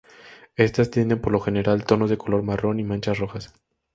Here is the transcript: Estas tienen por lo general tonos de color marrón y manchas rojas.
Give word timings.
Estas 0.55 0.89
tienen 0.89 1.21
por 1.21 1.31
lo 1.31 1.39
general 1.39 1.85
tonos 1.85 2.09
de 2.09 2.17
color 2.17 2.41
marrón 2.41 2.79
y 2.79 2.83
manchas 2.83 3.19
rojas. 3.19 3.53